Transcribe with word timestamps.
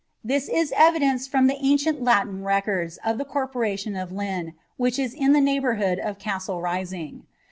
j 0.25 0.35
is 0.35 0.73
evidenced 0.75 1.29
from 1.29 1.45
the 1.45 1.59
ancient 1.63 2.03
Ijiiin 2.03 2.43
records 2.43 2.97
of 3.05 3.19
the 3.19 3.23
corporation 3.23 3.95
of 3.95 4.11
[in,* 4.11 4.55
which 4.75 4.97
is 4.97 5.13
in 5.13 5.33
the 5.33 5.39
neighbourhood 5.41 5.99
of 5.99 6.17
Castle 6.17 6.59
Rising. 6.59 7.27